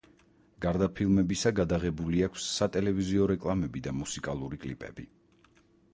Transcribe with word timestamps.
გარდა 0.63 0.87
ფილმებისა, 0.99 1.51
გადაღებული 1.59 2.23
აქვს 2.29 2.47
სატელევიზიო 2.55 3.27
რეკლამები 3.35 3.85
და 3.89 3.95
მუსიკალური 3.99 4.61
კლიპები. 4.65 5.07